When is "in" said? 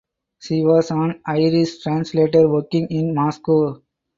2.89-3.13